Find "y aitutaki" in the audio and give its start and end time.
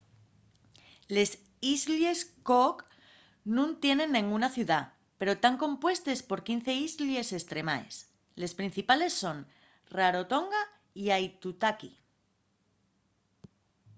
11.03-11.91